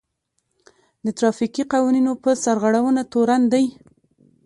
[1.05, 3.65] د ټرافيکي قوانينو په سرغړونه تورن دی.